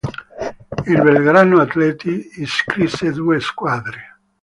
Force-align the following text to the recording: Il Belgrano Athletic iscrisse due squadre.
Il 0.87 0.99
Belgrano 0.99 1.59
Athletic 1.61 2.35
iscrisse 2.37 3.11
due 3.13 3.39
squadre. 3.39 4.17